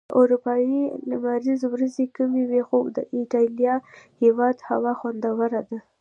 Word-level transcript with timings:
په 0.09 0.15
اروپا 0.21 0.55
کي 0.67 0.83
لمريزي 1.09 1.67
ورځي 1.73 2.05
کمی 2.17 2.43
وي.خو 2.51 2.77
د 2.95 2.97
ايټاليا 3.15 3.75
هيواد 4.23 4.57
هوا 4.69 4.93
خوندوره 4.99 5.61
ده 5.69 5.79